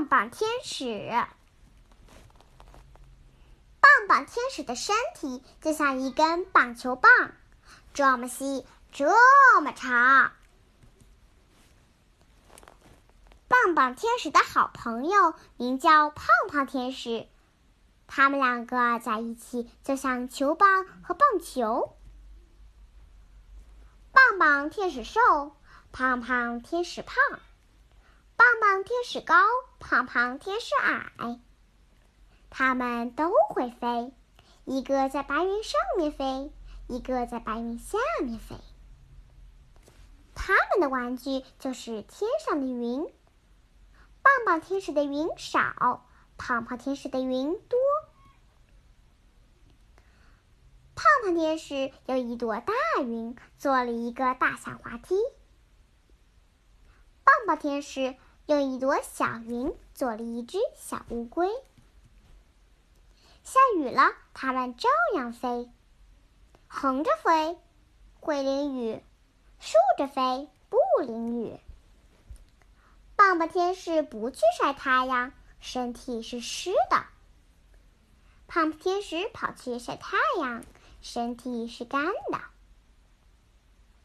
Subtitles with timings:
[0.00, 1.10] 棒棒天使。
[3.80, 7.10] 棒棒天使的身体就像一根棒球棒，
[7.92, 10.32] 这么细，这么长。
[13.46, 17.26] 棒棒天使的好朋友名叫胖胖天使，
[18.06, 21.94] 他们两个在一起就像球棒和棒球。
[24.12, 25.20] 棒棒天使瘦，
[25.92, 27.14] 胖胖天使胖；
[28.40, 29.34] 棒棒天使高，
[29.80, 31.38] 胖胖天使矮。
[32.48, 34.14] 他们都会飞，
[34.64, 36.50] 一个在白云上面飞，
[36.88, 38.56] 一个在白云下面飞。
[40.34, 43.04] 他们的玩具就是天上的云。
[44.22, 46.06] 棒棒天使的云少，
[46.38, 47.78] 胖胖天使的云多。
[50.94, 52.72] 胖胖天使有一朵大
[53.02, 55.14] 云，做了一个大象滑梯。
[57.22, 58.16] 棒棒天使
[58.50, 61.48] 用一朵小云，做了一只小乌龟。
[63.44, 65.70] 下雨了，它们照样飞，
[66.66, 67.56] 横着飞
[68.18, 69.04] 会淋雨，
[69.60, 71.60] 竖着飞不淋雨。
[73.14, 77.04] 棒棒天使不去晒太阳，身体是湿的。
[78.48, 80.64] 胖胖天使跑去晒太阳，
[81.02, 82.40] 身体是干的。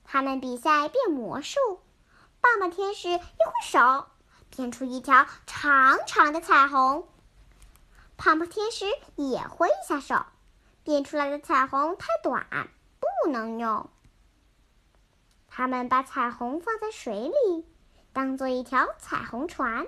[0.03, 1.59] 他们比赛变魔术，
[2.41, 3.23] 棒棒天使一挥
[3.63, 4.05] 手，
[4.55, 7.07] 变出一条长长的彩虹。
[8.17, 10.25] 胖胖天使也挥一下手，
[10.83, 13.89] 变出来的彩虹太短，不能用。
[15.47, 17.65] 他们把彩虹放在水里。
[18.13, 19.87] 当做一条彩虹船，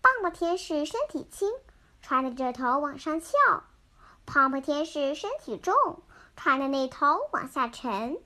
[0.00, 1.50] 棒棒天使身体轻，
[2.00, 3.32] 船的这头往上翘；
[4.26, 5.74] 胖胖天使身体重，
[6.36, 8.16] 船的那头往下沉。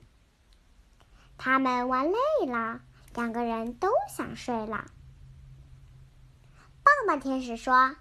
[1.39, 2.81] 他们玩累了，
[3.17, 4.91] 两个人都想睡了。
[6.83, 7.95] 棒棒天使说：“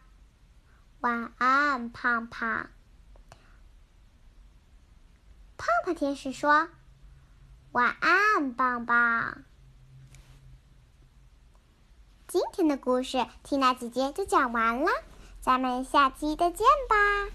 [1.00, 2.69] 晚安，胖胖。”
[5.56, 6.69] 胖胖天使说
[7.72, 9.43] ：“晚安，棒棒。”
[12.28, 14.91] 今天的故事，缇娜姐姐就讲完了，
[15.41, 17.34] 咱们下期再见吧。